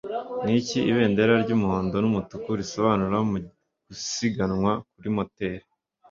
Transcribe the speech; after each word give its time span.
Niki 0.45 0.79
Ibendera 0.91 1.33
ry'umuhondo 1.43 1.95
n'umutuku 1.99 2.47
risobanura 2.59 3.17
mugusiganwa 3.29 4.71
kuri 4.93 5.09
moteri 5.17 5.65